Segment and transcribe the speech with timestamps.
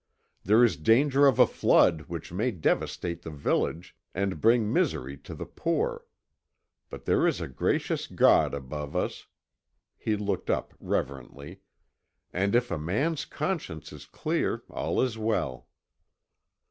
[0.43, 5.35] There is danger of a flood which may devastate the village, and bring misery to
[5.35, 6.05] the poor.
[6.89, 9.27] But there is a gracious God above us"
[9.99, 11.59] he looked up reverently
[12.33, 15.67] "and if a man's conscience is clear, all is well."